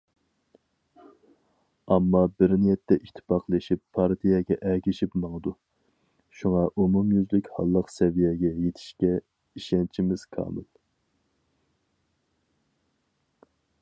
ئامما 1.95 2.21
بىر 2.43 2.55
نىيەتتە 2.61 2.97
ئىتتىپاقلىشىپ 3.01 3.81
پارتىيەگە 3.97 4.57
ئەگىشىپ 4.71 5.19
ماڭىدۇ، 5.25 5.53
شۇڭا 6.41 6.65
ئومۇميۈزلۈك 6.85 7.53
ھاللىق 7.59 7.93
سەۋىيەگە 7.99 8.53
يېتىشكە 8.65 9.13
ئىشەنچىمىز 9.21 10.25
كامىل! 10.39 10.69